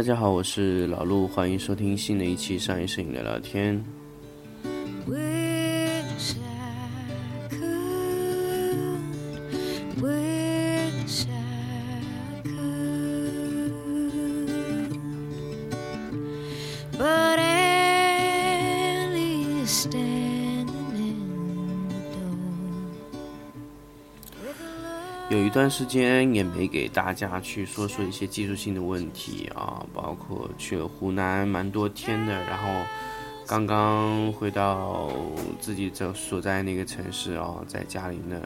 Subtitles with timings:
[0.00, 3.84] 大家好我是老陆欢迎收听新的一期商业摄影聊聊天。
[25.28, 29.79] 有一段时间也没给大家去说说一些技术性的问题啊。
[30.10, 32.68] 包括去了湖南蛮多天的，然后
[33.46, 35.08] 刚刚回到
[35.60, 38.42] 自己这所在那个城市哦，在家里呢，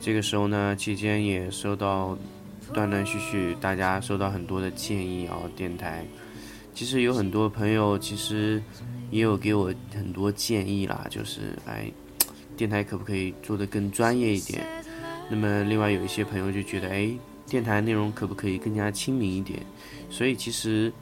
[0.00, 2.16] 这个时候呢，期间也收到
[2.72, 6.02] 断断续续大家收到很多的建议哦，电台，
[6.74, 8.62] 其实有很多朋友其实
[9.10, 11.92] 也有给我很多建议啦，就是哎，
[12.56, 14.64] 电台可不可以做得更专业一点？
[15.28, 17.10] 那么另外有一些朋友就觉得，哎，
[17.46, 19.60] 电台内容可不可以更加亲民一点？
[20.10, 20.92] 所以其实，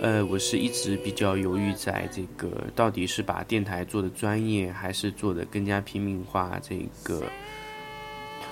[0.00, 7.22] 呃，我是一直比较犹豫在这个到底是把电台做的专业，还是做的更加平民化这个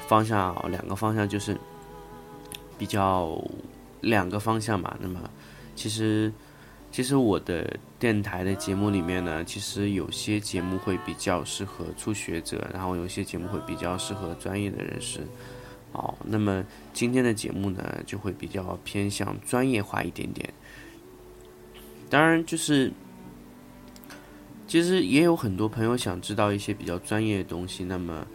[0.07, 1.57] 方向，两个方向就是
[2.79, 3.43] 比较
[4.01, 4.97] 两个方向嘛。
[5.01, 5.21] 那么
[5.75, 6.33] 其实。
[6.95, 15.19] 其实我的电台的节目里面呢，其实有些节目会比较适合初学者，然后有些节目会比较适合专业的人士。
[15.95, 20.53] 哦，那么今天的节目呢，就会比较偏向专业化一点点。
[22.11, 22.93] 当然，就是
[24.67, 28.27] 其实也有很多朋友想知道一些比较专业的东西，那么。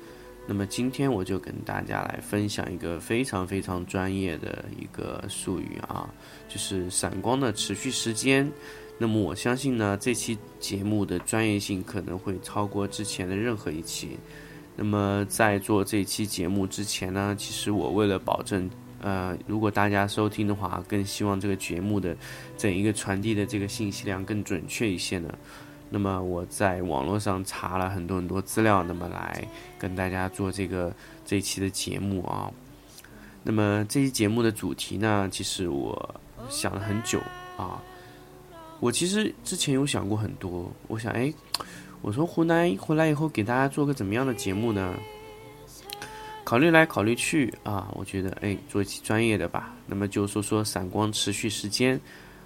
[0.52, 6.12] 那么今天我就跟大家来分享一个非常非常专业的一个术语啊，
[6.48, 8.52] 就是闪光的持续时间。
[8.98, 14.18] 那么我相信呢，这期节目的专业性可能会超过之前的任何一期。
[14.82, 18.70] 那么在做这期节目之前呢，其实我为了保证，
[19.02, 22.16] 呃，如果大家收听的话，更希望这个节目的
[22.58, 25.38] 整一个传递的这个信息量更准确一些呢。
[25.90, 29.46] 那么我在网络上查了很多很多资料，那么来
[29.78, 30.94] 跟大家做这个
[31.26, 32.50] 这期的节目啊。
[33.44, 36.16] 那么这期节目的主题呢，其实我
[36.48, 37.20] 想了很久
[37.58, 37.84] 啊。
[38.80, 41.34] 我其实之前有想过很多，我想，哎，
[42.02, 44.94] 我从湖南回来以后，给大家做个怎么样的节目呢？
[46.44, 49.74] 考虑来考虑去啊，我觉得，哎，做一期专业的吧。
[49.86, 52.00] 那么就说说闪光持续时间。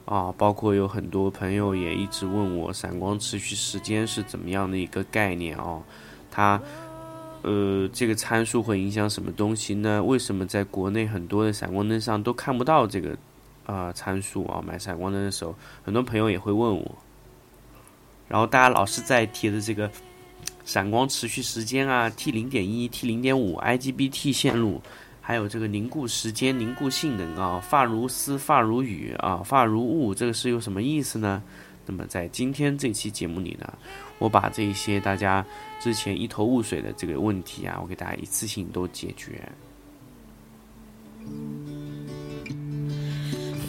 [0.05, 5.81] 啊，包括有很多朋友也一直问我，闪光持续时间是怎么样的一个概念哦？
[6.29, 6.61] 它，
[7.41, 10.03] 呃，这个参数会影响什么东西呢？
[10.03, 13.15] 为什么在国内很多的闪光灯上都看不到这个
[13.65, 14.61] 啊参数啊？
[14.61, 15.55] 买闪光灯的时候，
[15.85, 16.95] 很多朋友也会问我。
[18.33, 19.87] 然后大家老是在提的这个
[20.65, 24.81] 闪光持续时间啊，T 零点一、T 零点五、IGBT 线路。
[25.21, 31.43] 还有这个凝固时间、凝固性能啊，发如丝，发如雨啊，发如雾，这个是有什么意思呢？
[31.85, 33.71] 那么在今天这期节目里呢，
[34.17, 35.45] 我把这些大家
[35.79, 39.47] 之前一头雾水的这个问题啊，我给大家一次性都解决。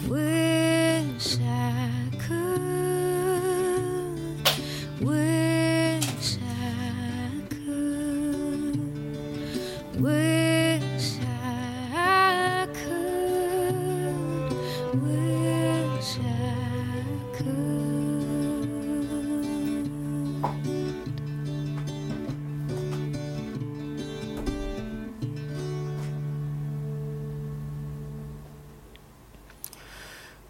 [0.09, 1.74] Wish I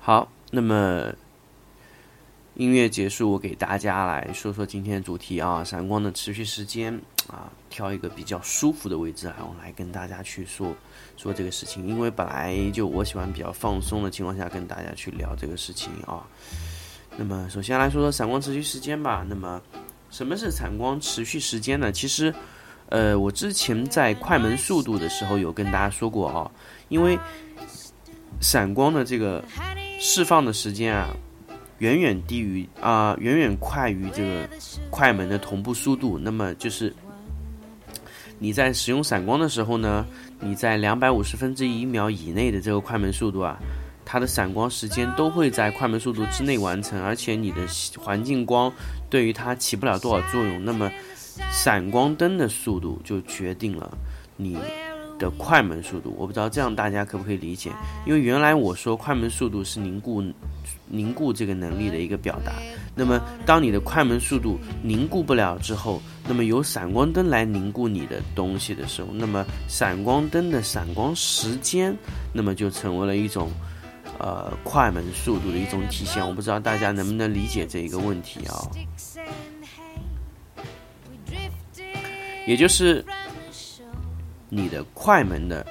[0.05, 1.11] 好那么
[2.55, 6.93] 音乐结束，我给大家来说说今天的主题啊，闪光的持续时间
[7.27, 10.73] 啊，挑一个比较舒服的位置啊，我来跟大家去说
[11.17, 11.85] 说这个事情。
[11.85, 16.25] 因为本来就我喜欢比较放松的情况下跟大家去聊这个事情啊。
[17.17, 19.25] 那么首先来说说闪光持续时间吧。
[19.27, 19.61] 那么
[20.09, 21.91] 什么是闪光持续时间呢？
[21.91, 22.33] 其实，
[22.87, 26.49] 呃，我之前在快门速度的时候有跟大家说过啊，
[26.87, 27.19] 因为
[28.39, 29.43] 闪光的这个
[29.99, 31.13] 释放的时间啊，
[31.79, 34.49] 远远低于啊、远远快于这个
[34.89, 36.17] 快门的同步速度。
[36.17, 36.93] 那么就是
[38.39, 40.05] 你在使用闪光的时候呢，
[40.39, 43.57] 你在两百五十分之一秒以内的这个快门速度啊，
[44.03, 47.61] 它的闪光时间都会在快门速度之内完成，而且你的
[47.97, 48.71] 环境光
[49.09, 50.63] 对于它起不了多少作用。
[50.63, 50.91] 那么
[51.51, 53.97] 闪光灯的速度就决定了
[54.37, 54.57] 你
[55.17, 56.13] 的快门速度。
[56.17, 57.71] 我不知道这样大家可不可以理解？
[58.05, 60.23] 因为原来我说快门速度是凝固
[60.87, 62.53] 凝固这个能力的一个表达。
[62.95, 71.95] 那么当你的快门速度凝固不了之后，那么由闪光灯来凝固你的东西的时候，那么闪光灯的闪光时间，
[72.33, 73.51] 那么就成为了一种
[74.17, 76.25] 呃快门速度的一种体现。
[76.25, 78.63] 我不知道大家能不能理解这一个问题啊？
[82.47, 83.03] 也就是
[84.49, 85.65] 你的快门的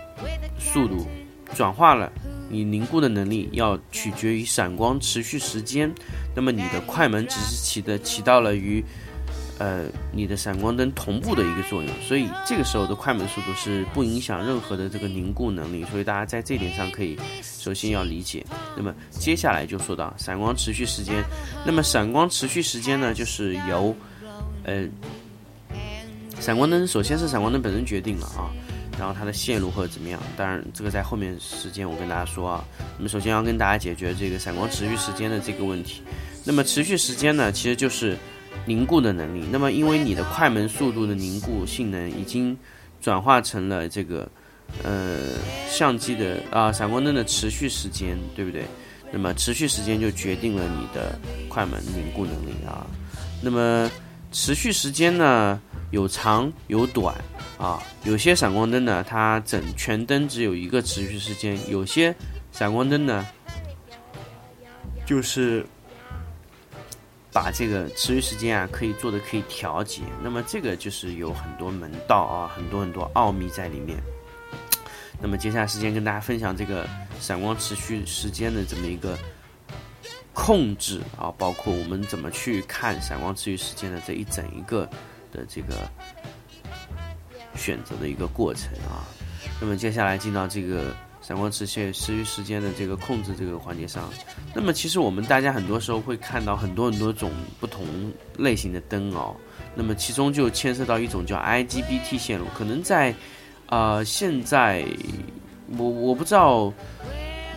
[0.58, 1.06] 速度
[1.54, 2.10] 转化了，
[2.48, 5.92] 你凝固的能力要取决于闪光持续时间。
[6.34, 8.84] 那么你的快门只是起的起到了与
[9.58, 15.84] 呃你的闪光灯同步的一个作用，所以这个时候的快门速度是不影响任何的这个凝固能力。
[15.84, 18.44] 所以大家在这点上可以首先要理解。
[18.76, 21.22] 那么接下来就说到闪光持续时间。
[21.64, 23.94] 那么闪光持续时间呢，就是由
[24.64, 24.88] 呃。
[26.40, 28.50] 闪光灯首先是闪光灯本身决定了啊，
[28.98, 32.64] 然后它的线路或者怎么样，当然这个在后面时间我跟大家说啊。
[32.98, 36.02] 那么首先要跟大家解决这个闪光持续时间的这个问题。
[36.44, 38.16] 那么持续时间呢，其实就是
[38.66, 39.44] 凝固的能力。
[39.50, 42.56] 那么因为你的快门速度的凝固性能已经
[43.00, 44.28] 转化成了这个
[44.82, 45.18] 呃
[45.68, 48.64] 相机的啊闪光灯的持续时间，对不对？
[49.10, 52.86] 那么持续时间就决定了你的快门凝固能力啊。
[53.40, 53.90] 那么
[54.34, 55.60] 持续时间呢？
[55.92, 57.14] 有长有短
[57.56, 62.12] 啊，有些闪光灯呢，它整全灯只有一个持续时间；有些
[62.50, 63.24] 闪光灯呢，
[65.06, 65.64] 就是
[67.32, 70.02] 把这个持续时间啊，可以做的可以调节。
[70.20, 73.96] 那么这个就是有很多门道啊，很多很多奥秘在里面。
[75.22, 76.84] 那么接下来时间跟大家分享这个
[77.20, 79.16] 闪光持续时间的这么一个
[80.34, 84.86] 控制啊，包括我们怎么去看闪光持续时间的这一整一个。
[85.36, 85.74] 的这个
[87.56, 89.02] 选择的一个过程啊，
[89.60, 94.08] 那么接下来进到这个闪光持续持续时间的这个控制这个环节上，
[94.54, 97.84] 那么其实我们大家很多时候会看到很多很多种不同
[98.38, 99.34] 类型的灯哦，
[99.74, 103.12] 那么其中就牵涉到一种叫 IGBT 线路，可能在
[103.66, 104.86] 啊现在
[105.76, 106.72] 我我不知道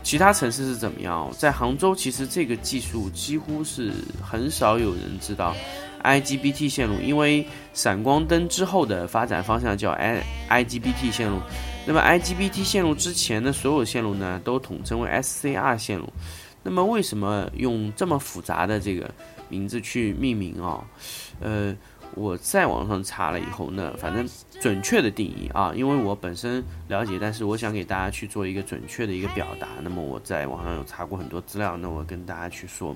[0.07, 3.91] 其他城市是怎么样，在杭州其实这个技术几乎是
[4.23, 5.53] 很少有人知道。
[6.01, 11.41] IGBT 线路，因为闪光灯之后的发展方向叫 I IGBT 线路，
[11.85, 16.07] 那么 IGBT 线路之前的所有线路呢，都统称为 SCR 线路。
[16.63, 19.13] 那么为什么用这么复杂的这个
[19.49, 20.85] 名字去命名啊？
[21.41, 21.75] 呃，
[22.15, 24.25] 我在网上查了以后呢，反正
[24.59, 29.67] 准确的定义啊，因为我本身了解，但是我想给大家去做一个准确的一个表达。
[29.81, 32.95] 那么我在网上有查过很多资料，那我跟大家去说。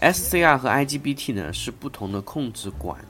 [0.00, 3.04] SCR 和 IGBT 呢是不同的控制管，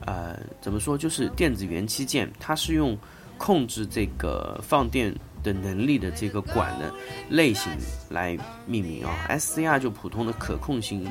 [0.00, 0.98] 呃，怎么说？
[0.98, 2.98] 就是电子元器件，它是用
[3.38, 6.92] 控制这个放电的能力的这个管的
[7.28, 7.70] 类型
[8.08, 8.36] 来
[8.66, 9.26] 命名啊。
[9.28, 11.08] SCR 就普通的可控型，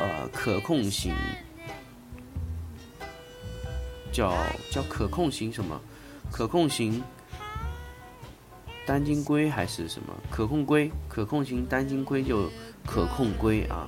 [0.00, 1.12] 呃，可控型
[4.12, 4.34] 叫
[4.70, 5.80] 叫可控型什么？
[6.30, 7.02] 可控型。
[8.84, 10.90] 单晶硅还是什么可控硅？
[11.08, 12.50] 可控型单晶硅就
[12.84, 13.86] 可控硅啊。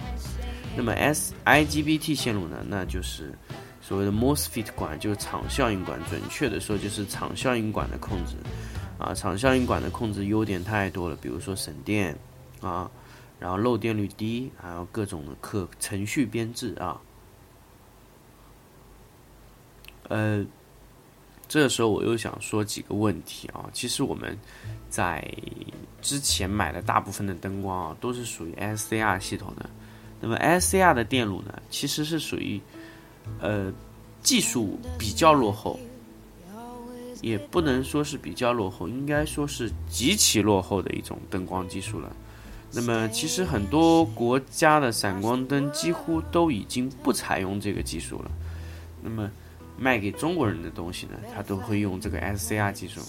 [0.76, 2.64] 那么 S IGBT 线路呢？
[2.68, 3.36] 那就是
[3.82, 5.98] 所谓的 MOSFET 管，就是场效应管。
[6.08, 8.36] 准确的说，就是场效应管的控制
[8.96, 9.12] 啊。
[9.12, 12.16] 场效应管的控制优点太多了，比如说省电
[12.60, 12.88] 啊，
[13.40, 17.00] 然后漏电率低，还有各种的可程序编制啊。
[20.08, 20.44] 呃。
[21.46, 24.36] 这个时候我又想说几个问题啊，其实我们
[24.88, 25.22] 在
[26.00, 29.68] 之前买的大部分的灯光啊，都是属于 SCR 系统的。
[30.22, 32.58] 那么 SCR 的电路呢，其实是属于
[33.40, 33.70] 呃
[34.22, 35.78] 技术比较落后，
[37.20, 42.10] 也不能说是比较落后，应该说是极其落后的一种灯光技术了。
[42.72, 48.30] 那么其实很多国家的闪光灯几乎都已经不采用这个技术了。
[49.02, 49.30] 那么
[49.76, 53.00] 卖给中国人的东西呢，他都会用这个 SCR 技术，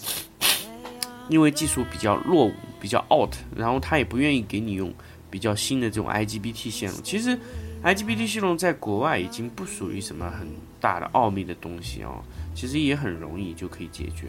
[1.28, 4.92] 因为技术比较落伍，比较 out，然后他也不愿意给你用
[5.30, 6.98] 比较新的这种 IGBT 线路。
[7.02, 7.38] 其实
[7.84, 10.48] IGBT 线路在国外已经不属于什么很
[10.80, 12.22] 大的奥秘的东西哦，
[12.54, 14.28] 其实也很容易就可以解决。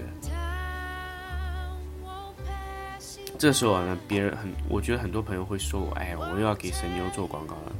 [3.39, 7.71] 这时候呢，别人很，我觉得很多朋友会说我，哎，我又要给神牛做广告了。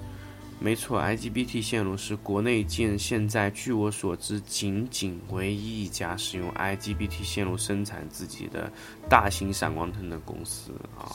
[0.59, 8.69] 没错，IGBT 线路是国内建现在据我所知仅仅唯一一家使用 IGBT 线路生产自己的
[9.07, 11.13] 大型闪光灯的公司啊，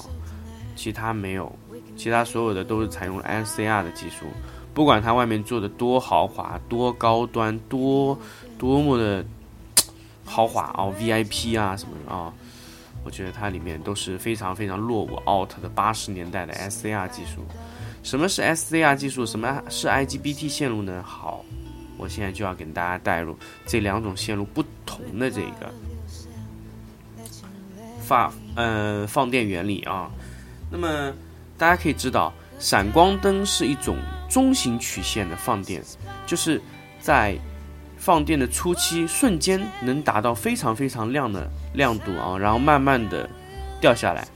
[0.76, 1.52] 其他没有，
[1.96, 4.26] 其他所有的都是采用 SCR 的技术，
[4.72, 8.16] 不管它外面做的多豪华、多高端、多
[8.56, 9.24] 多么的
[10.24, 12.32] 豪华哦，VIP 啊什么的啊，
[13.04, 17.44] 我觉得它里面都是非常非常落伍 out 的八十年代的 SCR 技术。
[18.02, 19.24] 什么是 SCR 技术？
[19.24, 21.02] 什么是 IGBT 线路呢？
[21.06, 21.44] 好，
[21.96, 25.72] 我现在就要给大家带入这两种线路不同的这个
[28.04, 30.10] 发呃放电原理啊。
[30.70, 31.12] 那么
[31.56, 33.96] 大家可以知道，闪光灯是一种
[34.28, 35.80] 中型曲线的放电，
[36.26, 36.60] 就是
[37.00, 37.38] 在
[37.96, 43.30] 放电的初期瞬间能达到非常非常亮的亮度啊，然后慢慢的
[43.80, 44.26] 掉下来，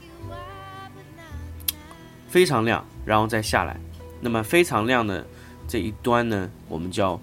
[2.29, 2.87] 非常亮。
[3.07, 3.79] 然后再下来，
[4.21, 5.25] 那么非常亮的
[5.69, 7.19] 这一端呢，我们叫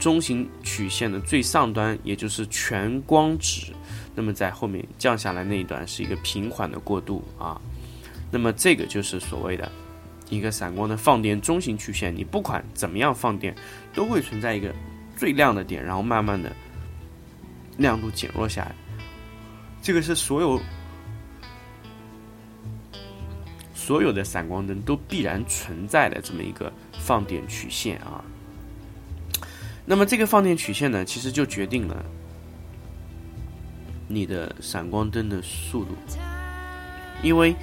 [0.00, 3.72] 中型曲线的最上端，也就是全光值。
[4.14, 7.60] 那么在后面降下来那一段是一个平缓的过渡啊。
[8.30, 9.70] 那么这个就是所谓的
[10.30, 12.16] 一个闪光的放电中型曲线。
[12.16, 13.54] 你不管怎么样放电，
[13.92, 14.74] 都会存在一个
[15.16, 16.50] 最亮的点，然后慢慢的
[17.76, 18.74] 亮度减弱下来。
[19.82, 20.58] 这个是所有。
[23.88, 28.22] 所有的闪光灯都必然存在的这么一个放电曲线啊。
[29.86, 32.04] 那么这个放电曲线呢，其实就决定了
[34.06, 35.92] 你的闪光灯的速度。
[37.22, 37.56] 因为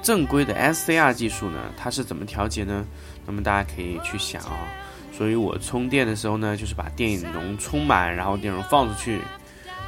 [0.00, 2.86] 正规的 SCR 技术呢，它是怎么调节呢？
[3.26, 4.68] 那么大家可以去想啊。
[5.12, 9.20] 所以我充电的时候呢，就是把电容充满，然后电容放出去。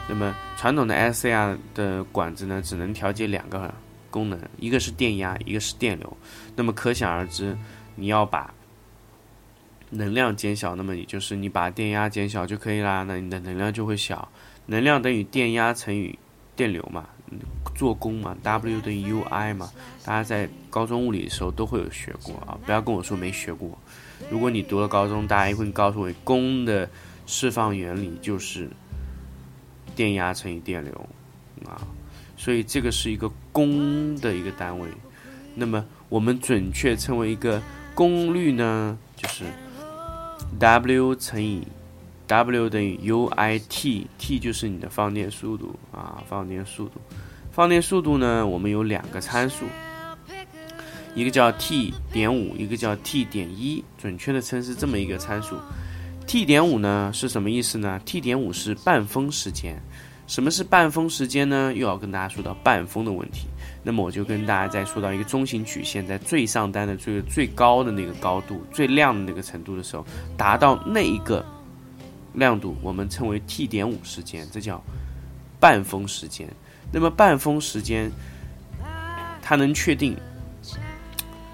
[0.08, 3.72] 那么传统的 SCR 的管子呢，只能调节两个。
[4.14, 6.16] 功能一个是电压，一个是电流，
[6.54, 7.59] 那么可想而知，
[7.97, 8.54] 你要把
[9.90, 14.28] 能量减小，那么也就是你把电压减小就可以啦，那你的能量就会小。
[14.66, 16.16] 能量等于电压乘以
[16.54, 17.09] 电流嘛，
[17.75, 19.68] 做功嘛，W 等于 UI 嘛，
[20.04, 23.76] 大家在高中物理的时候都会有学过啊，不要跟我说没学过。
[24.30, 26.88] 如果你读了高中，大家一会告诉我，功的
[27.26, 28.71] 释放原理就是
[29.97, 31.09] 电压乘以电流
[31.66, 31.83] 啊。
[32.44, 34.86] 所以这个是一个功的一个单位，
[35.54, 37.62] 那么我们准确称为一个
[37.94, 39.44] 功率呢，就是
[40.58, 41.66] W 乘以
[42.26, 47.00] W 等于 UIT，T 就是你的放电速度啊，放电速度，
[47.50, 49.64] 放电速度呢，我们有两个参数，
[51.14, 55.56] 一个叫 T 点五，一个叫 T 点一，准确的称是这么一个参数
[56.26, 59.80] ，T 点五呢是什么意思呢？T 点五是半风时间。
[60.26, 61.73] 什么是半风时间呢？
[61.75, 63.47] 又要跟大家说到半风的问题。
[63.83, 71.45] 那么我就跟大家再说到一个中型曲线，在最上端的最最高的那个高度、最亮的那个程度的时候，达到那一个
[72.33, 74.83] 亮度，我们称为 T 点五时间，这叫
[75.61, 76.49] 半风时间。
[76.90, 78.11] 那么半风时间，
[79.43, 80.16] 它能确定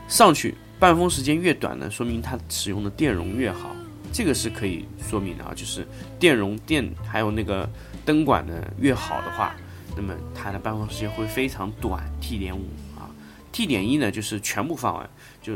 [0.06, 3.74] 上去半风时间越短呢，说明它使用的电容越好。
[4.12, 5.84] 这个是可以说明的啊，就是
[6.20, 7.68] 电容电还有那个。
[8.04, 9.54] 灯管呢越好的话，
[9.96, 12.66] 那么它的半风时间会非常短，T 点五
[12.96, 13.10] 啊
[13.52, 15.10] ，T 点一呢就是全部放完，
[15.42, 15.54] 就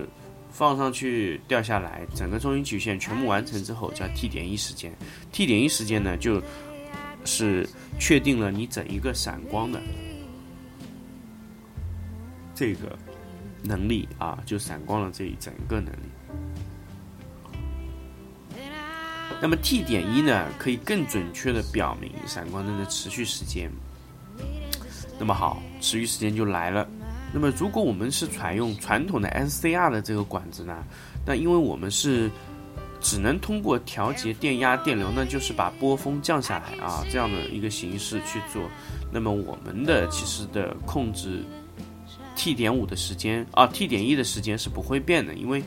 [0.50, 4.92] 放上去掉下来，整个中心曲线全部完成之后叫 T 点一时间
[5.32, 6.42] ，T 点一时间呢就
[7.24, 9.80] 是确定了你整一个闪光的
[12.54, 12.96] 这个
[13.62, 16.13] 能力啊，就闪光了这一整个能力。
[19.40, 23.71] 那么 T 点一呢，可以更准确的表明闪光灯的持续时间。
[25.19, 26.88] 那么好，持续时间就来了。
[27.33, 30.83] 那么如果我们是采用传统的 SCR 的这个管子呢，
[31.26, 32.31] 那因为我们是
[33.00, 38.62] 只能通过调节电压、电流呢，就是把波峰降下来啊，这样的一个形式去做。
[39.12, 41.45] 那么我们的其实的控制
[42.35, 45.62] T 点五的时间啊，T 点一的时间是不会变的，因为。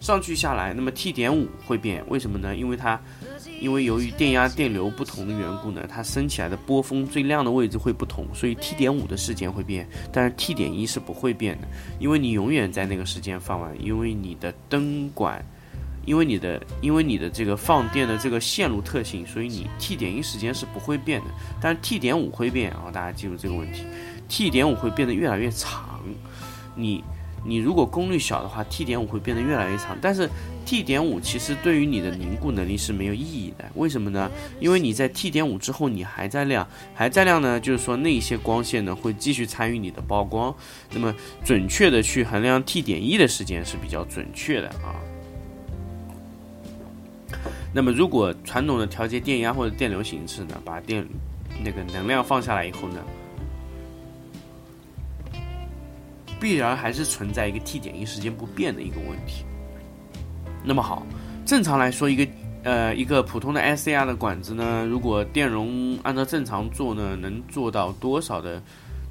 [0.00, 2.56] 上去下来，那么 T 点五会变，为什么呢？
[2.56, 2.98] 因为它，
[3.60, 15.44] 因为由于电压、电流不同的缘故呢，它升起来的波峰最亮的位置会不同，所以 T 点五的时间会变，但是 T 点一是不会变的，因为你永远在那个时间放完，因为你的灯管，
[16.06, 21.26] 因为你的，因为你的这个放电的这个线路特性，所以你 T 点一时间是不会变的，
[21.60, 23.84] 但是 T 点五会变啊，大家记住这个问题
[24.30, 26.00] ，T 点五会变得越来越长，
[26.74, 27.04] 你。
[27.44, 29.96] 你如果功率小的话，T 点五会变得越来越长。
[30.00, 30.28] 但是
[30.66, 33.64] T 点五其实对于你的凝固能力是没有意义的。
[33.74, 34.30] 为什么呢？
[34.60, 40.54] 因为你在 T 点五之后你还在亮，还在亮呢，就是说那些光线呢会继续参与你的曝光。
[40.92, 45.00] 那么准确的去衡量 T 点一的时间是比较准确的啊。
[47.72, 51.06] 那么如果传统的调节电压或者电流形式呢，把电
[51.64, 52.96] 那个能量放下来以后呢？
[56.40, 59.44] 必然还是存在一个 T 点一时间不变的一个问题。
[60.64, 61.06] 那么好，
[61.44, 62.26] 正常来说，一个
[62.62, 68.62] 呃，一个普通的 SCR 的管子呢，如果电容按照正常做呢，能做到多少的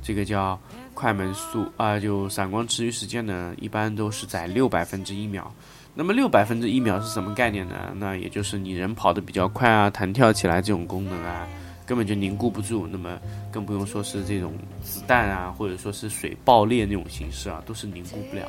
[0.01, 0.59] 这个叫
[0.93, 3.53] 快门速啊、就闪光持续时间呢？
[3.59, 5.51] 一般都是在六百分之一秒。
[5.95, 7.75] 那么六百分之一秒是什么概念呢？
[7.95, 11.47] 那也就是你人跑得比较快啊，弹跳起来这种功能啊，
[11.89, 12.85] 根本就凝固不住。
[12.85, 13.19] 那么
[13.51, 14.53] 更不用说是这种
[14.83, 18.47] 子弹啊，或者说是水爆裂那种形式啊，都是凝固不了。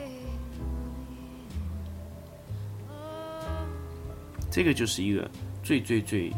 [4.51, 5.27] 这个就是一个
[5.63, 6.31] 最最最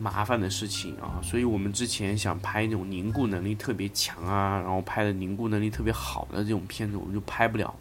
[0.00, 7.74] 麻烦的事情啊，所以我们之前想拍那种凝固能力特别强啊，然后拍的凝固能力特别好的这种片子，我们就拍不了。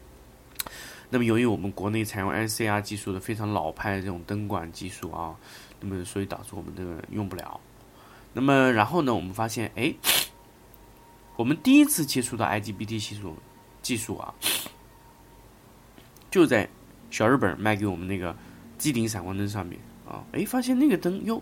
[1.10, 5.34] 那么由于我们国内采用 ICR 技术的非常老派的这种灯管技术啊，
[5.80, 7.58] 那么所以导致我们这个用不了。
[8.34, 9.94] 那么然后呢，我们发现，哎，
[11.36, 13.36] 我们第一次接触到 IGBT 技术
[13.82, 14.34] 技术啊，
[16.30, 16.68] 就在
[17.10, 18.36] 小日本卖给我们那个。
[18.75, 21.42] 机顶闪光灯上面啊，哎，发现那个灯哟，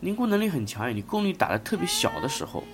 [0.00, 2.64] 凝固能力很强哎，你功率打的特别小的时候，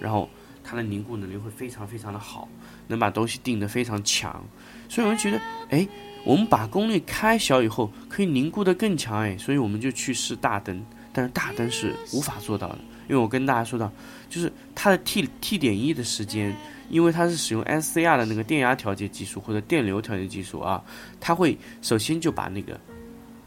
[0.00, 0.28] 然后
[0.64, 2.48] 它的凝固能力会非常非常的好，
[2.88, 4.44] 能把东西定得非常强，
[4.88, 5.40] 所以我们觉得，
[5.70, 5.86] 哎，
[6.24, 12.78] 我们把功率开小以后，可以凝固的更强哎，所以我们就去试大灯，但是大灯是无法做到的，
[13.08, 13.90] 因为我跟大家说到，
[14.28, 16.56] 就是它的 T T 点一的时间，
[16.90, 20.82] 因为它是使用 SCR 的那个电压调节技术或者电流调节技术啊，
[21.20, 22.78] 它会首先就把那个。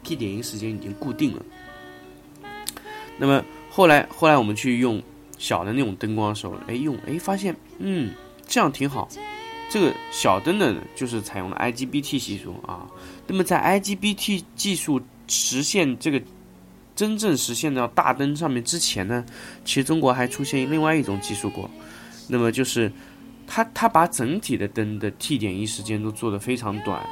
[0.04, 1.44] T 点一时间已经固定了，
[3.18, 5.02] 那么后来后来我们去用
[5.36, 8.12] 小的那种灯光的时候，哎用哎发现嗯
[8.46, 9.08] 这样挺好，
[9.68, 12.86] 这个小灯的就是采用了 IGBT 技术啊。
[13.26, 16.22] 那么在 IGBT 技术实现这个
[16.96, 19.24] 真正实现到大灯上面之前呢，
[19.64, 21.70] 其实中国还出现另外一种技术过，
[22.26, 22.90] 那么就是
[23.46, 27.06] 它它把整体的灯的 T 点一时间都做得非常短，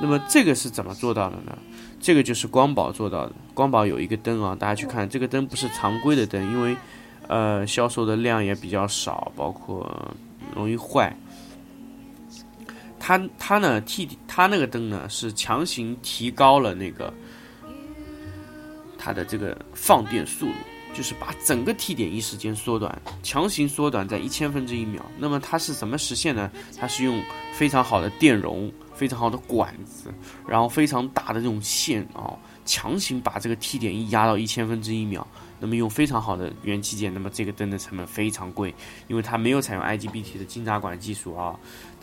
[0.00, 1.56] 那么这个是怎么做到的呢？
[2.00, 3.32] 这个就是光宝做到的。
[3.54, 6.76] 光宝有一个灯啊，大家去看，这个灯不是常规的灯，因为，
[7.26, 10.14] 呃，销售的量也比较少，包括
[10.54, 11.16] 容易坏。
[13.00, 17.12] 它它呢，T 它那个灯呢是强行提高了那个
[19.08, 20.52] 它的这个放电速度，
[20.92, 25.02] 就是把整个 T 点一时间缩短，强行缩短在一千分之一秒。
[25.18, 26.50] 那么它是怎么实现呢？
[26.78, 27.22] 它是用
[27.54, 28.70] 非常好的电容。
[28.98, 30.12] 非常好的管子，
[30.44, 35.24] 然后非常大的这种线啊，强行把这个 T 点一压到一千分之一秒。
[35.60, 38.74] 那么用非常好的元器件，那么这个灯的成本非常贵，
[39.06, 41.56] 因为它没有采用 IGBT 的金闸管技术啊，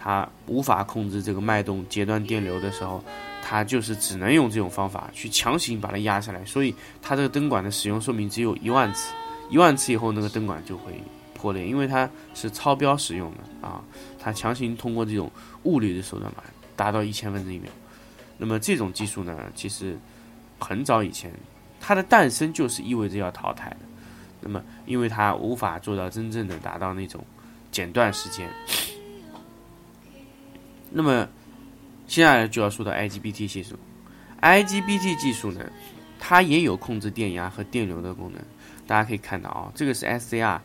[0.05, 3.03] 它无法控制这个脉动截断电流的时候，
[3.41, 6.45] 它就是只能用这种方法去强行把它压下来。
[6.45, 9.11] 所以它这个灯管的使用寿命只有一万次，
[9.49, 10.93] 一万次以后那个灯管就会
[11.33, 13.83] 破裂，因为它是超标使用的啊，
[14.19, 15.31] 它强行通过这种
[15.63, 16.43] 物理的手段把。
[16.77, 17.71] 达到一千分之一秒，
[18.37, 19.97] 那么这种技术呢，其实
[20.59, 21.31] 很早以前
[21.79, 23.77] 它的诞生就是意味着要淘汰的。
[24.41, 27.23] 那么，因为它无法做到真正的达到那种
[27.71, 28.49] 剪断时间。
[30.97, 31.27] 那么，
[32.08, 33.77] 接下来就要说到 IGBT 技术。
[34.41, 35.69] IGBT 技术呢，
[36.17, 38.41] 它也有控制电压和电流的功能。
[38.88, 40.58] 大家可以看到啊，这个是 SCR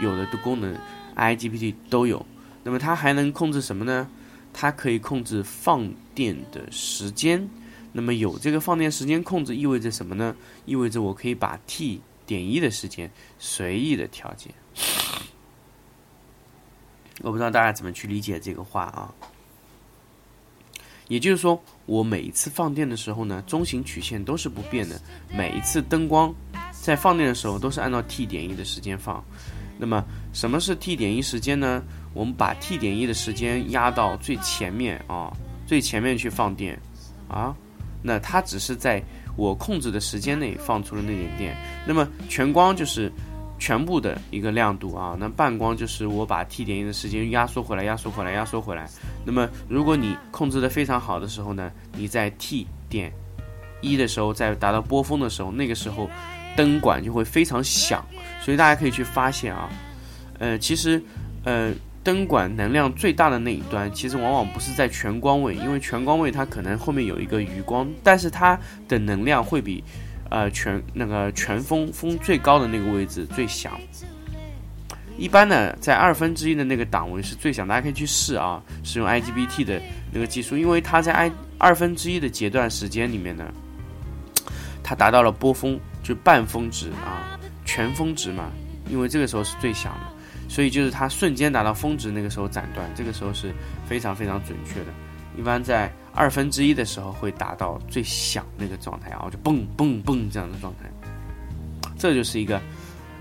[0.00, 0.76] 有的的功能
[1.14, 2.26] ，IGBT 都有。
[2.64, 4.10] 那么它还能控制什么呢？
[4.52, 7.48] 它可以控制放电的时间，
[7.92, 10.34] 那么有这个放电时间控制意味着什么呢？
[10.64, 14.50] 意味着我可以把 T 点一的时间随意的调节。
[17.22, 19.14] 我不知道大家怎么去理解这个话啊？
[21.08, 25.00] 也就是说，我每一次放电的时候呢，中型曲线都是不变的，
[25.36, 26.34] 每一次灯光
[26.72, 29.24] 在放电的时候都是按照 T 点一的时间放。
[29.78, 31.82] 那么什么是 T 点一时间呢？
[32.14, 35.30] 我们把 T 点一的时间压到最前面啊，
[35.66, 36.80] 最前面去放电，
[37.28, 37.54] 啊，
[38.02, 39.02] 那它只是在
[39.36, 41.54] 我控制的时间内放出了那点电。
[41.86, 43.12] 那么全光就是
[43.58, 48.88] 全部的一个亮度啊，那半光就是我把 T 点一的时间压缩回来，压缩回来，压缩回来。
[49.24, 53.12] 那么如果你控制的非常好的时候呢，你在 T 点
[53.80, 56.08] 一的时候，在达到波峰的时候，那个时候
[56.56, 58.04] 灯管就会非常响。
[58.40, 59.68] 所以大家可以去发现啊，
[60.38, 61.02] 呃，其实，
[61.44, 61.72] 呃。
[62.06, 69.82] 灯管能量最大的那一端，其实往往不是在全光位，因为全光位它可能后面有一个余光，但是它的能量会比，
[70.30, 73.72] 呃全那个全峰峰最高的那个位置最响。
[75.18, 79.80] 一般呢，在二分之一的那个档位是最响，大家可以去试啊，使用 IGBT 的
[80.12, 83.50] 那个技术，因为它在 I 二分之一的截断时间里面呢，
[84.82, 88.50] 它达到了波峰，就半峰值啊，全峰值嘛，
[88.90, 90.16] 因为这个时候是最响的。
[90.48, 93.52] 所以就是它瞬间达到峰值，那个时候斩断，这个时候是
[93.84, 94.86] 非常非常准确的。
[95.36, 100.90] 一般在二分之一的时候会达到最响那个状态，然后就嘣嘣嘣这样的状态。
[101.98, 102.60] 这就是一个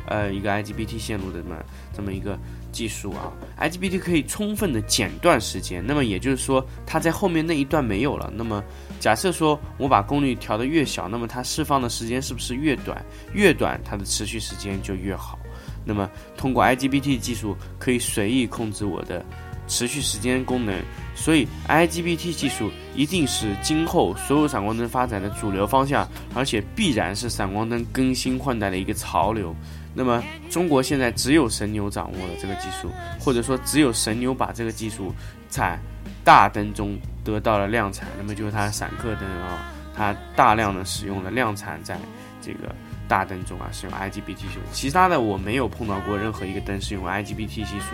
[0.08, 1.56] 呃一个 IGBT 线路的这么
[1.94, 2.40] 这么一个
[2.72, 3.32] 技术啊。
[3.60, 8.32] IGBT 可以充分的剪断时间，那么也就是说它在后面那一段没有了。
[8.36, 8.64] 那么
[9.00, 13.04] 假设说我把功率调得越小，那么它释放的时间是不是越短？
[13.34, 15.38] 越短它的持续时间就越好。
[15.86, 19.24] 那么通过 IGBT 技术可以随意控制我的
[19.68, 20.76] 持续时间功能，
[21.16, 29.56] 所以 IGBT 技术一定是今后所有闪光灯发展的主流方向，而且必然是闪光灯更新换代的一个潮流。
[29.94, 35.14] 那么中国现在只有神牛掌握了这个技术，或者说只有神牛把这个技术
[35.48, 35.80] 在
[36.24, 38.08] 大灯中得到了量产。
[38.18, 41.98] 那么就是它闪客灯啊，它大量的使用了量产在
[42.42, 42.74] 这个。
[43.08, 47.94] 大灯中啊，使用 IGBT 技术，其他的我没有碰到过任何一个灯是用 IGBT 技术。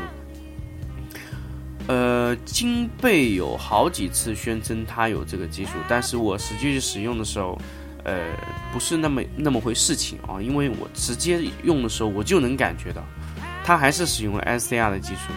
[1.88, 7.60] 呃，金贝有好几次宣称它有这个技术，但是我实际去使用的时候，
[8.04, 8.28] 呃，
[8.72, 13.04] 不是那么那么回事情啊，因为我直接用的时候我就能感觉到，
[13.64, 15.34] 它还是使用了 SCR 的技术，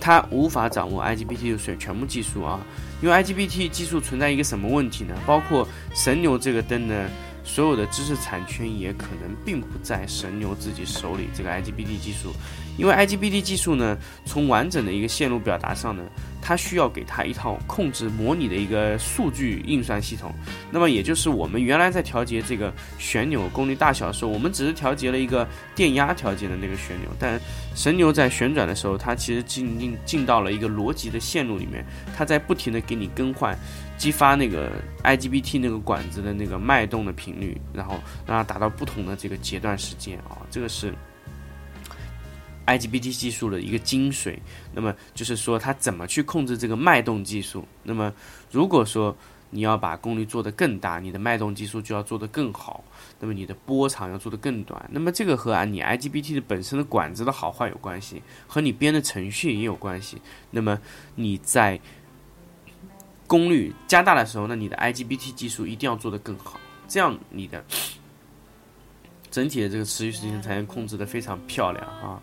[0.00, 2.60] 它无法掌握 IGBT 的全部技术啊，
[3.02, 5.14] 因为 IGBT 技术存在一个什么问题呢？
[5.26, 7.08] 包括神牛这个灯呢？
[7.44, 11.30] 所有的知识产权也可能并不在神牛自己手里。
[11.34, 12.30] 这个 IGBT 技术，
[12.78, 16.02] 因为 IGBT 技术呢，从完整的一个线路表达上呢，
[16.40, 20.32] 它需要给它一套控制模拟的一个数据运算系统。
[20.70, 27.38] 那么也就是我们原来在调节这个旋钮功率大小的时候，我们只是调节了一个电压调节的那个旋钮，但
[27.74, 31.84] 神牛在旋转的时候，它其实进进进到了一个逻辑的线路里面，
[32.16, 33.58] 它在不停的给你更换。
[33.98, 34.70] 激发那个
[35.02, 40.94] IGBT 那个管子的那个脉动的频率，然后让它达到不同的这个截断时间啊，这个是
[42.68, 44.38] IGBT 技术的一个精髓。
[44.74, 47.66] 那么就是说它怎么去控制这个脉动技术。
[47.82, 48.12] 那么
[48.50, 49.16] 如果说
[49.50, 52.84] 你要把功率做得更大，你的脉动技术就要做得更好，
[53.18, 54.90] 那么你的波长要做得更短。
[54.92, 60.20] 那么这个和啊你 IGBT 的本身的管子的好坏有关系，和你编的程序也有关系。
[60.50, 60.78] 那么
[61.14, 61.80] 你在
[63.26, 67.64] 功率加大的时候，那你的 IGBT 技术一定要做得更好，这样你的
[69.30, 72.20] 整体的这个持续时间才能控制得非常漂亮啊。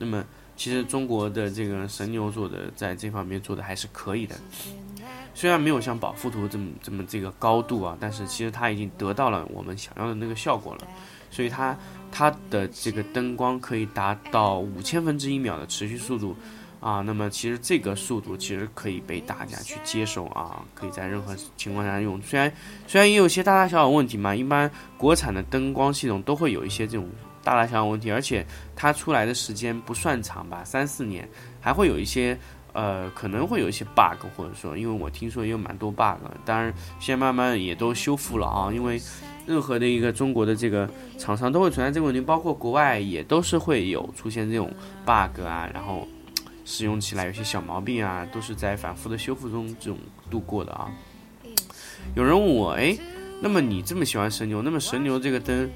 [0.00, 0.24] 那么，
[0.56, 4.34] 其实中国的这个神牛做的在这方面做的还是可以的，
[5.34, 10.88] 虽然没有像宝富图这么这么这个高度啊，但是其实它已经得到了我们想要的那个效果了，
[11.30, 11.76] 所以它
[12.10, 16.34] 它的这个灯光可以达到五千分之一秒的持续速度。
[16.80, 22.18] 啊，那么其实这个速度其实可以被大家去接受啊，可以在任何情况下用。
[22.22, 22.50] 虽然
[22.86, 27.06] 虽然也有些大大小小问题嘛，一般国产的灯光系统都会有一些这种
[27.50, 31.28] 大大小小问题，而且它出来的时间不算长吧，三四年，
[31.60, 32.38] 还会有一些
[32.72, 39.02] 呃可能会有一些 bug，或者说，因为我听说也有蛮多 bug，当然现在慢慢也都修复了啊，因为
[39.48, 44.72] 任何的一个中国的这个厂商都会存在这个问题，包括国外也都是会有出现这种
[45.04, 46.06] bug 啊，然后。
[46.62, 49.98] 使用起来有些小毛病啊，都是在反复的修复中这种
[50.30, 50.88] 度过的啊。
[52.14, 52.96] 有人问我，哎，
[53.40, 55.68] 那么你这么喜欢神牛，那么神牛这个灯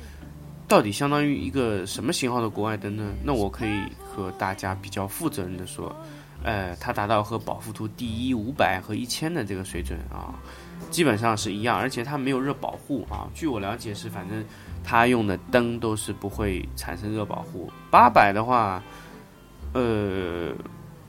[0.67, 3.13] 到底相当于一个什么型号的国外灯呢？
[3.23, 5.95] 那我可以和大家比较负责任的说，
[6.43, 10.35] 呃，它达到和宝富图第一五百和一千的这个水准啊，
[10.91, 13.29] 基本上是一样，而且它没有热保护啊。
[13.35, 14.45] 据我了解是，反正
[14.83, 17.71] 它用的灯都是不会产生热保护。
[17.91, 18.83] 八百的话，
[19.73, 20.53] 呃。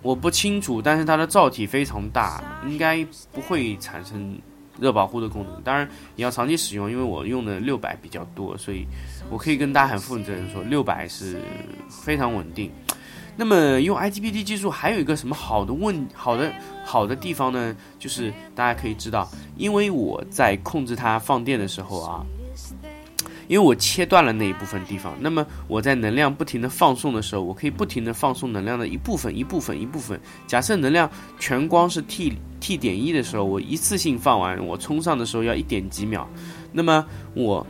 [0.01, 4.39] 我不清楚，但是它的罩体非常大，应该不会产生
[4.79, 5.59] 热保护的功能。
[5.63, 8.85] 当然你要长期使用，因为我用的六百比较多，所以
[9.29, 11.41] 我可以跟大家很负责任说，六百是
[11.89, 12.71] 非常稳定。
[13.37, 16.51] 那么用 IGBT 技术还有一个什么好的问好的
[16.85, 17.75] 好的地方呢？
[17.99, 22.25] 就是大家可以知道，因为我在控制它放电的时候啊。
[23.47, 30.19] 因为我切断了那一部分地方，那么我在能量不停的放送的时候，我可以不停的放送能量的一部分、一部分、一部分。
[30.47, 31.07] 假设能量
[31.37, 36.27] 全光是 T T 点一的时候，我一次性放完，我充上的时候要一点几秒，
[36.71, 37.65] 那么我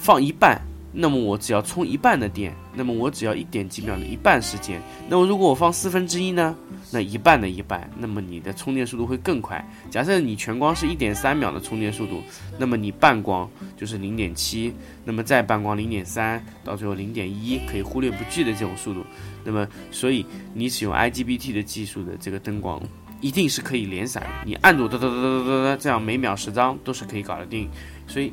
[0.00, 0.60] 放一半。
[0.92, 4.80] 那么我只要充一半的电，那么我只要一点几秒的一半时间。
[5.08, 6.56] 那么如果我放四分之一呢？
[6.90, 9.64] 那一半的一半，那么你的充电速度会更快。
[9.88, 12.20] 假设你全光是一点三秒的充电速度，
[12.58, 14.74] 那么你半光就是零点七，
[15.04, 19.04] 那么再半光零点三，到最后零点一，可以忽略不计的这种速度。
[19.44, 22.82] 那么所以你使用 IGBT 的技术的这个灯光，
[23.20, 27.70] 一定是可以连闪，你按住哒哒哒哒哒哒，这样每秒十张都是可以搞得定。
[28.08, 28.32] 所以。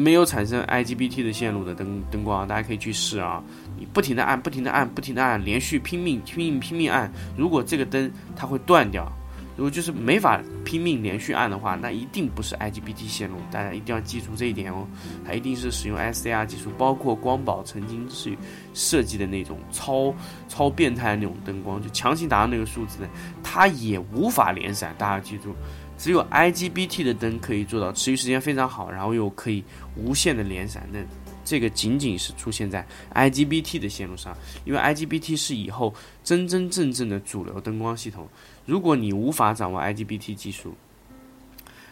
[0.00, 3.42] 没有产生 IGBT 的线路的灯灯光，大家可以去试啊！
[3.78, 7.12] 你不停的按，不停的按，不停的按，连续拼命拼命拼命按。
[7.36, 9.10] 如果这个灯它会断掉，
[9.56, 14.86] 如果就是没法拼命连续按的话，那一定不是 IGBT 线路，大家一定要记住这一点哦。
[15.26, 18.34] 它一定是使用 SCR 技术，包括光宝曾经是
[18.72, 20.14] 设计的那种超
[20.48, 23.00] 超变态的那种灯光，就强行达到那个数字，
[23.42, 24.94] 它也无法连闪。
[24.96, 25.54] 大家记住，
[26.00, 29.62] 只有 IGBT 的灯可以做到持续时间非常好，然后又可以
[29.94, 30.88] 无限的连闪。
[30.90, 30.98] 那
[31.44, 34.34] 这个仅仅是出现在 IGBT 的线路上，
[34.64, 38.26] 因为 IGBT 是以后真真正正的主流灯光系统。
[38.64, 40.74] 如果你无法掌握 IGBT 技术，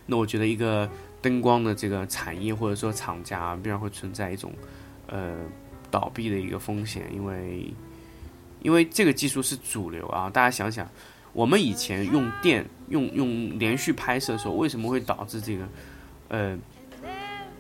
[0.06, 0.88] 那我觉得一个
[1.20, 4.50] 灯光的这个产业或者说厂家必然会存在一种
[5.06, 5.34] 呃
[5.90, 7.70] 倒闭的一个风险，因为
[8.62, 10.30] 因为这个技术是主流啊。
[10.30, 10.88] 大家想想，
[11.32, 15.68] 我们以前用电用用连续拍摄的时候，为什么会导致这个
[16.28, 16.58] 呃？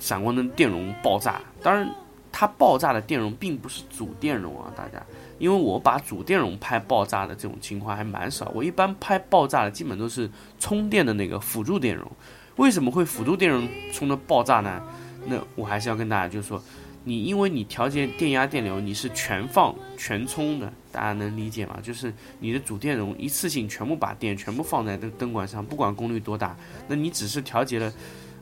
[0.00, 1.92] 闪光灯电容爆炸，当然，
[2.30, 5.04] 它爆炸的电容并不是主电容啊，大家，
[5.40, 12.08] 因为我把主电容拍爆炸的这种情况还蛮少，我一般拍爆炸的基本都是充电的那个辅助电容。
[12.54, 14.80] 为什么会辅助电容充的爆炸呢？
[15.26, 16.62] 那我还是要跟大家就是说，
[17.08, 21.78] 你因为你调节电压电流，你是全放全充的，大家能理解吗？
[21.82, 26.54] 就是你的主电容一次性全部把电全部放在灯灯管上，不管功率多大，
[26.86, 27.92] 那你只是调节了，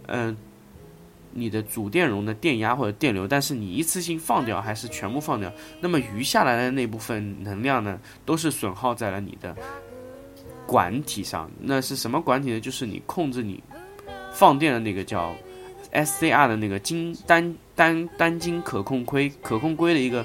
[0.09, 0.37] 嗯。
[1.39, 5.53] 你的主电容的电压或者电流，但是你一次性放掉还是全部放掉，
[5.83, 9.55] 那么余下来的那部分能量呢，都是损耗在了你的
[10.67, 11.51] 管体上。
[11.61, 12.59] 那是什么管体呢？
[12.59, 13.63] 就是你控制你
[14.33, 15.37] 放电的那个叫
[15.93, 20.25] SCR 的那个金单单单晶可控硅可控硅的一个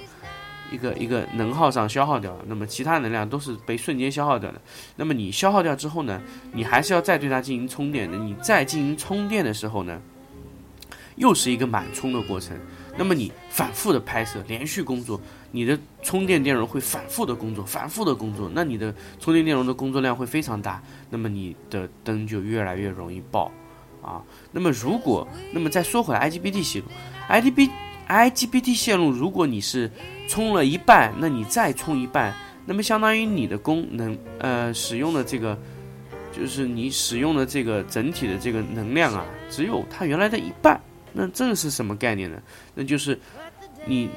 [0.71, 2.45] 一个一个能耗上消耗掉了。
[2.47, 4.61] 那么其他能量都是被瞬间消耗掉的。
[4.95, 6.21] 那么你消耗掉之后呢，
[6.51, 8.17] 你还是要再对它进行充电的。
[8.17, 10.01] 你再进行充电的时候呢？
[11.17, 12.57] 又是一个满充的过程，
[12.97, 15.19] 那么你反复的拍摄，连续工作，
[15.51, 23.51] 你的充电电容会反复的工作，反复的工作，那你的充电电容的工作量会非常大，那么你的灯就越来越容易爆，
[24.01, 26.87] 啊，那么如果，那么再说回来，IGBT 线路
[27.29, 27.69] ，IGB
[28.07, 29.89] IGBT 线路，如果你是
[30.27, 32.33] 充了一半，那你再充一半，
[32.65, 35.57] 那么相当于你的功能，呃，使用的这个，
[36.31, 40.79] 就是你使用的这个整体的这个能量啊，只有它原来的一半。
[41.13, 42.41] 那这个是什么概念呢？
[42.73, 43.19] 那就是
[43.85, 44.09] 你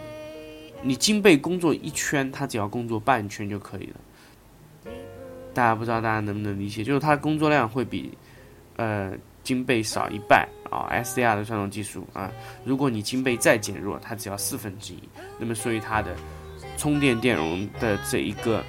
[0.82, 4.92] 你金贝工作一圈，它只要工作半圈就可以了。
[5.52, 6.82] 大家不知道大家能不能理解？
[6.82, 8.16] 就是它工作量会比
[8.76, 9.12] 呃
[9.44, 10.90] 金贝少一半啊。
[10.90, 12.33] SCR 的传动技术啊，
[12.64, 14.98] 如果你金贝再减弱，它只要四分之一。
[15.38, 16.16] 那么所以它的
[16.76, 18.64] 充电电容的这一个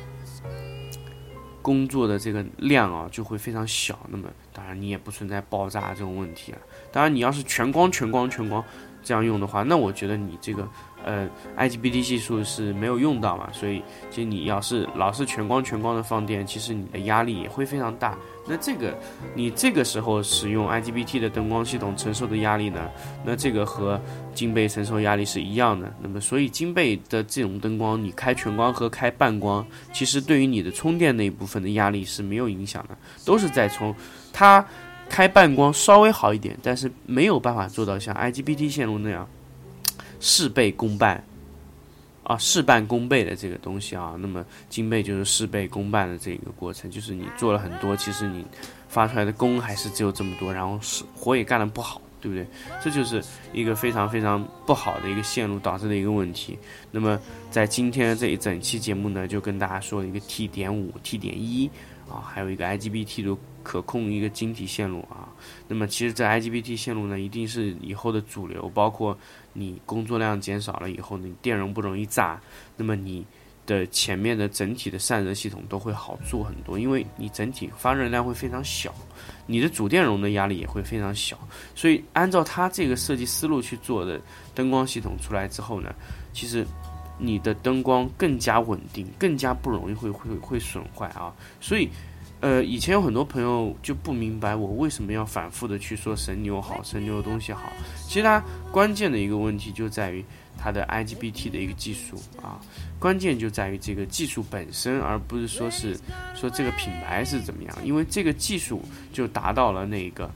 [1.61, 3.97] 工作的这个量啊，就会非常小。
[4.07, 6.59] 那么当然你也不存在爆炸这种问题啊。
[6.91, 8.63] 当然，你要是全光、全光、全光
[9.03, 10.67] 这样用的话，那我觉得你这个
[11.03, 13.49] 呃 IGBT 技术是没有用到嘛。
[13.51, 18.15] 所以，其实你要是老是全光、全光的放电，其实你的压力也会非常大。
[18.47, 18.97] 那这个
[19.33, 22.89] 你这个时候使用 IGBT 的灯光系统承受的压力呢？
[23.25, 23.99] 那这个和
[24.33, 25.91] 金贝承受压力是一样的。
[26.01, 33.93] 那么，所以金贝的这种灯光，你开全光和开半光，其实对于你的充电那一部分的压力是没有影响的，都是在充
[34.31, 34.65] 它。
[35.07, 39.29] 开半光稍微好一点，但是没有办法做到像 IGBT 线路那样
[40.19, 41.23] 事倍功半
[42.25, 44.15] 啊，事半功倍的这个东西啊。
[44.19, 48.45] 那么金贝就是事倍功半的这个过程，就是你做了很多，其实你
[48.89, 52.45] 发出来的功还是只有这么多，然后是活也干得不好，对不对？
[52.83, 56.57] 这就是一个非常非常不好的一个线路导致的一个问题。
[56.91, 57.19] 那么
[57.51, 61.69] 在今天这一整期节目呢，就跟大家说一个 T 点五、T 点一
[62.09, 63.37] 啊，还有一个 IGBT 的。
[63.65, 65.27] 可控一个晶体线路啊，
[65.67, 68.69] 那么其实这 IGBT 线路呢，一定是以后的主流。
[68.69, 69.17] 包括
[69.53, 72.39] 你工作量减少了以后，你电容不容易炸，
[72.77, 73.25] 那么你
[73.65, 78.93] 的前面的整体的散热系统都会好做很多，因为你整体发热量会非常小，
[79.47, 81.35] 你的主电容的压力也会非常小。
[81.73, 84.21] 所以按照它这个设计思路去做的
[84.53, 85.91] 灯光系统出来之后呢，
[86.33, 86.63] 其实
[87.17, 91.33] 你的灯光更加稳定，更加不容易会会会损坏啊。
[91.59, 91.89] 所以。
[92.41, 97.71] 呃，以前有很多朋友就不明白我为什么要反复的去说神牛好，神牛的东西好。
[98.07, 100.23] 其实它关键的一个问题就在于
[100.55, 102.59] 它的 IGBT 的一个技术啊，
[102.99, 105.97] 关键就在于这个技术本身，而不是说是
[106.35, 107.75] 说这个品牌是怎么样。
[107.83, 110.29] 因为这个技术就达到了那个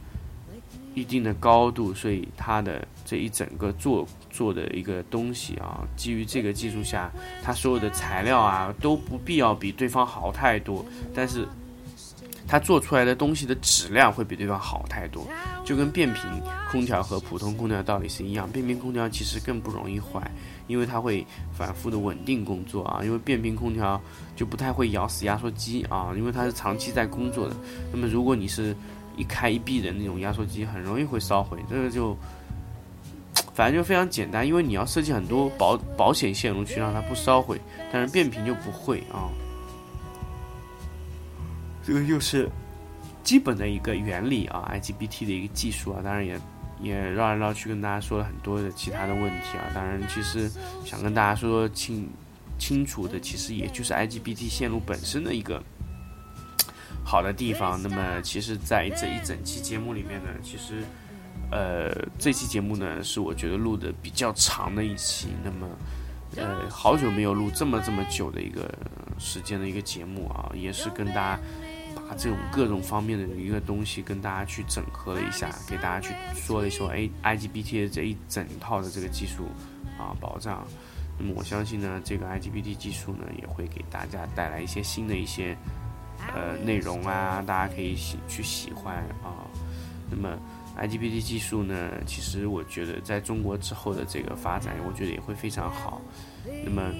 [0.95, 4.07] 一定的高度，所以它的这一整个做
[4.39, 7.12] 做的一个东西啊，基于这个技术下，
[7.43, 11.45] 它所有的材料啊都不必要比对方好太多，但是。
[12.52, 15.28] 它做出来的东西的质量会比对方好太多，
[15.63, 16.23] 就跟变频
[16.71, 18.49] 空调和普通空调道理是一样。
[18.49, 20.19] 变频空调其实更不容易坏，
[20.65, 21.23] 因为它会
[21.54, 23.02] 反复的稳定工作啊。
[23.04, 24.02] 因为变频空调
[24.36, 27.56] 就不太会咬死压缩机啊，因为它是长期在工作的。
[27.91, 28.75] 那么如果你是
[29.15, 31.60] 一开一闭的那种压缩机，很容易会烧毁。
[31.69, 32.17] 这个就
[33.60, 37.60] 反正就非常简单，因为你要设计很多保保险线路去让它不烧毁，
[37.91, 39.28] 但是变频就不会啊。
[41.84, 42.50] 这个就是
[43.22, 46.39] 基本的一个原理啊，IGBT 的一个技术啊，当然也
[46.82, 49.67] 也绕来绕去跟大家说了很多的其他的问题啊。
[49.76, 50.50] 当然，其实
[50.86, 52.08] 想跟大家说清
[52.58, 55.62] 清楚的，其实也就是 IGBT 线路本身的一个
[57.04, 57.78] 好的地方。
[57.84, 60.82] 那么，其实，在这一整期节目里面呢，其实
[61.51, 65.29] 呃，这期节目呢是我觉得录的比较长的一期。
[65.43, 65.67] 那么，
[66.35, 68.73] 呃，好久没有录这么这么久的一个
[69.17, 71.39] 时间的一个节目啊，也是跟大家。
[72.07, 79.47] 把这种各种方面的一个东西跟大家去整合了一下，给大家去说了一说哎 IGBT 的这一整套的这个技术
[79.97, 80.65] 啊保障。
[81.17, 85.57] 那么我相信呢，这个 IGBT 技术呢也会给大家带来一些新的一些
[86.33, 89.45] 呃内容啊，大家可以喜去喜欢啊。
[90.09, 90.38] 那么
[90.79, 96.01] IGBT 技术呢，其实我觉得在中国之后的这个发展，我觉得也会非常好。
[96.63, 96.91] 那么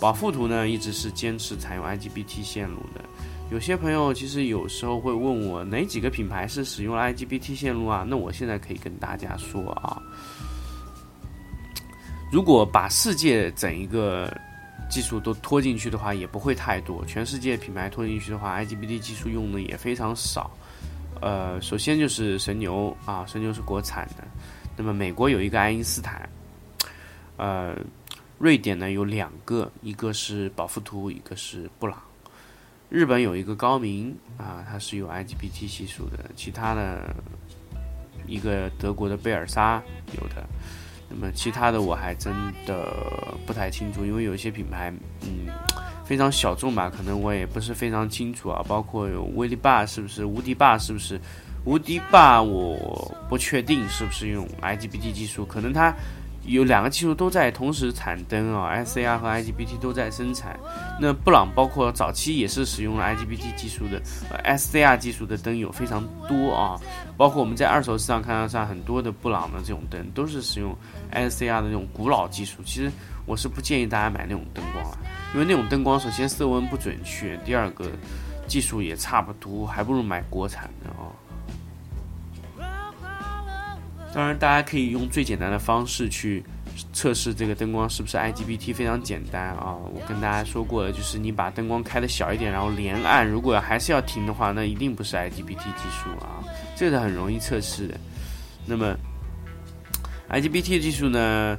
[0.00, 3.04] 宝富图呢，一直是坚持采用 IGBT 线路的。
[3.50, 8.04] 有些朋友其实有时候会问我哪几个品牌是使用了 IGBT 线路啊？
[8.08, 10.02] 那我现在可以跟大家说啊，
[12.32, 14.34] 如果把世界整一个
[14.90, 17.04] 技术都拖进去的话，也不会太多。
[17.06, 20.50] 全世界品牌拖进去的话，IGBT 技术用的也非常少。
[21.20, 24.24] 呃，首先就是神牛啊，神牛是国产的。
[24.76, 26.28] 那么美国有一个爱因斯坦，
[27.36, 27.74] 呃，
[28.38, 31.98] 瑞典呢有两个，一个是宝富图，一个是布朗。
[32.88, 37.14] 日本有一个高明啊，它是有 IGBT 系数的，其他的
[38.26, 40.46] 一个德国的贝尔莎有的，
[41.08, 42.32] 那么其他的我还真
[42.66, 45.48] 的不太清楚，因为有一些品牌嗯
[46.06, 48.64] 非常小众吧，可能我也不是非常清楚啊。
[48.66, 51.20] 包括有威力霸是不是，无敌霸是不是，
[51.64, 55.92] 无敌霸我不确定是不是用 IGBT 技术，可能它。
[56.48, 60.56] 有两个技术都在同时产灯啊，SCR 和 IGBT 都在生产。
[61.00, 66.78] 那布朗包括早期也是使用了 IGBT 技术的呃，SCR 技术的灯有非常多啊。
[67.16, 70.72] 包括我们在二手市场看到上很多的布朗的这种灯都是使用
[71.12, 72.62] SCR 的那种古老技术。
[72.64, 72.92] 其实
[73.24, 74.96] 我是不建议大家买那种灯光啊，
[75.34, 77.90] 因为那种灯光首先色温不准确，第二个
[78.46, 81.12] 技术也差不多，还不如买国产的啊。
[84.14, 86.42] 当然，大家可以用最简单的方式去
[86.90, 89.76] 测试这个灯光是不是 IGBT，非常简单啊！
[89.92, 96.40] 我跟大家说过了，就是你把灯光开的小一点，然后连按，如果还是要停的话，那一定不是 IGBT 技术啊，
[96.74, 97.94] 这个是很容易测试的。
[98.64, 98.96] 那么
[100.30, 101.58] IGBT 技术呢，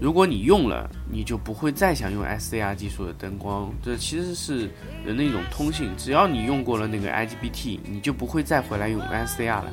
[0.00, 4.70] 如果你用了，你就不会再想用 SCR 技术的灯光，这其实是
[5.04, 9.72] 人的一种通性，只要你用过了那个 IGBT，你就不会再回来用 SCR 了。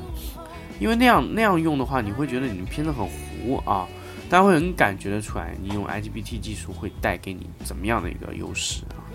[0.80, 3.86] 因为那样那样用的话，你会觉得你片子很糊啊，
[4.28, 9.05] 大家会很感觉得出来，你用 IGBT 技术会带给你怎么样的一个优势啊？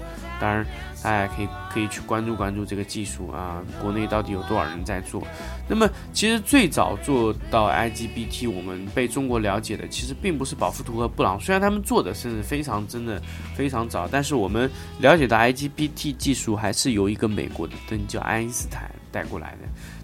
[0.41, 0.65] 当然，
[1.04, 5.21] 大家可以可以去关注关注这个技术啊，国内到底有多少人在做？
[5.69, 13.21] 那么，其实最早做到 IGBT，我们被中国了解的，其实并不是宝富图和布朗，虽然他们做的甚至非常真的
[13.56, 19.58] 非常早，但是我们了解到 IGBT 技术还是由一个美国的灯叫爱因斯坦带过来的。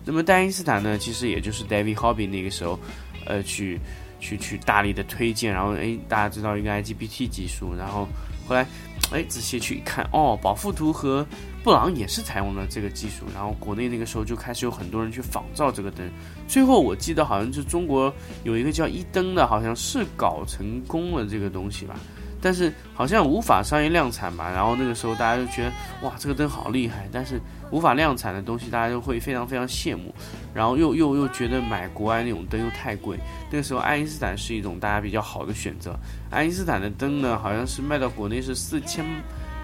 [0.06, 2.80] 那么，爱因斯坦呢，其实也就是 David Hobby 那个时候，
[3.26, 3.80] 呃，去
[4.20, 8.08] 去去大力的推荐，然后哎，大家知道一个 IGBT 技术，然后
[8.48, 8.66] 后来
[9.12, 11.26] 哎仔细去一看，哦，宝富图和
[11.64, 16.10] 布朗也是采用了这个技术，然后国内那个时候就开始有很多人去仿造这个灯，
[16.48, 21.96] 最后我记得好像是中国有一个叫一灯的，好像是搞成功了这个东西吧。
[22.42, 25.72] 但是好像无法商业量产吧，然后那个时候大家就觉得
[26.02, 27.40] 哇，这个灯好厉害，但是
[27.72, 30.14] 无法量产的东西，大家就会非常非常羡慕，
[30.54, 33.18] 然后又又又觉得买国外那种灯又太贵。
[33.50, 35.98] 那个时候爱因斯坦是一种大家比较好的选择。
[36.30, 39.04] 爱因斯坦的灯呢，好像是卖到国内是四千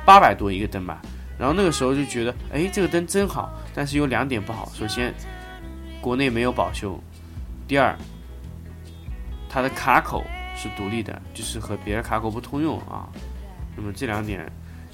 [0.06, 1.02] 八百多一个灯吧，
[1.38, 5.14] 然后那个时候就觉得，哎，这个灯真好，但是有两点不好，首先
[6.02, 7.00] 国内没有保修，
[7.68, 7.95] 第二
[9.47, 10.24] 它的卡口。
[10.56, 13.08] 是独立的，就是和别的卡口不通用啊。
[13.76, 14.45] 那么这两点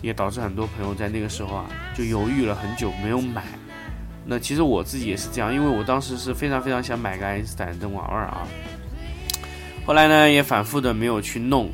[0.01, 3.43] 也导致很多朋友在那个时候啊就犹豫了很久没有买。
[4.25, 8.47] 那其实我自己也是这样，因为我当时是非常非常想买个爱因斯坦灯玩玩啊。
[9.85, 11.69] 后来呢也反复的没有去弄。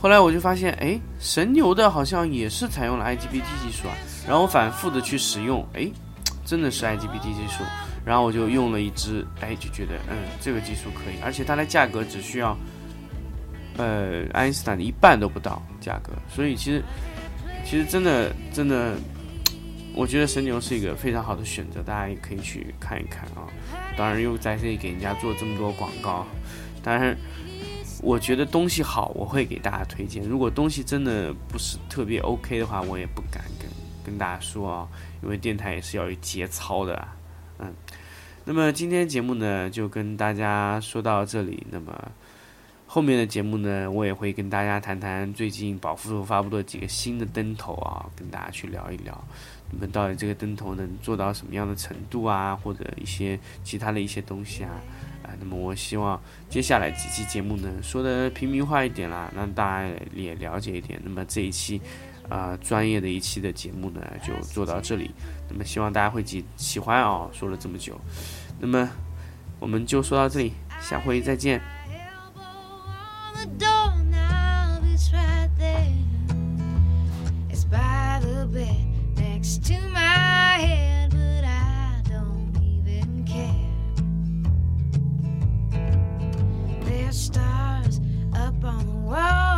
[0.00, 3.94] 后来我就发现，哎，神牛的好像也是采用了 IGBT 技术啊。
[4.28, 5.88] 然后反复的去使用，哎，
[6.44, 7.62] 真的是 IGBT 技术。
[8.04, 12.54] 然后我就用了一支，哎，就觉得嗯这个技术可以，而且它的价格只需要。
[13.76, 16.82] 呃爱因斯坦的一半都不到价格，所以其实
[17.64, 18.94] 其实真的真的，
[19.94, 23.48] 我觉得神牛是一个非常好的选择，大家也可以去看一看啊。
[23.96, 26.26] 当然又在这里给人家做这么多广告，
[26.82, 27.16] 当然
[28.02, 30.22] 我觉得东西好，我会给大家推荐。
[30.22, 33.68] 如果东西真的不是特别 OK 的话，我也不敢跟
[34.04, 34.88] 跟大家说啊，
[35.22, 37.08] 因为电台也是要有节操的，
[37.58, 37.72] 嗯。
[38.44, 41.64] 那么今天节目呢，就跟大家说到这里。
[41.70, 42.10] 那么
[42.94, 49.18] 后面的节目呢，我也会跟大家谈谈最近宝富发布的几个新的灯头啊，跟大家去聊一聊。
[49.70, 54.72] 那么到底这个灯头能做到什么样的程度啊，或者一些其他的一些东西啊？
[55.22, 56.20] 啊，那么我希望
[56.50, 61.00] 接下来几期节目呢，说的平民化一点啦，让大家也了解一点。
[61.02, 61.80] 那么这一期。
[62.28, 65.10] 啊，专业的一期的节目呢，就做到这里。
[65.48, 67.98] 那么希望大家会喜喜欢啊，说了这么久，
[68.60, 68.86] 那么
[69.58, 71.58] 我们就说到这里，下回再见。
[73.46, 75.92] the it's right there.
[77.50, 83.70] It's by the bed next to my head, but I don't even care.
[86.84, 88.00] There's stars
[88.34, 89.51] up on the wall.